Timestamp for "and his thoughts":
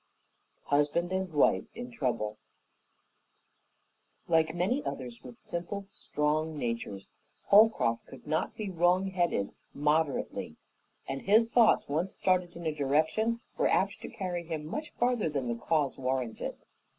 11.07-11.87